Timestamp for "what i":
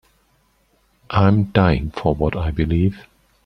2.15-2.49